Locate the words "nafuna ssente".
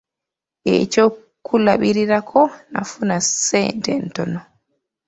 2.71-3.91